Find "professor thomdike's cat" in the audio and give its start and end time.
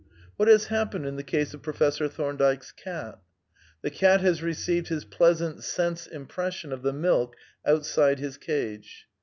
1.61-3.19